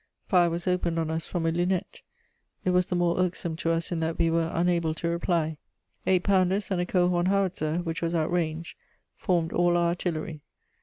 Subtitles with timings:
[0.25, 2.01] Fire was opened on us from a lunette;
[2.65, 5.57] it was the more irksome to us in that we were unable to reply:
[6.07, 8.75] eight pounders and a Cohorn howitzer, which was outranged,
[9.15, 10.41] formed all our artillery.